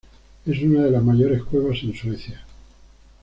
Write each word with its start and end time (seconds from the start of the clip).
Es 0.47 0.59
una 0.63 0.85
de 0.85 0.89
las 0.89 1.03
mayores 1.03 1.43
cuevas 1.43 1.77
en 1.83 1.93
Suecia. 1.93 2.43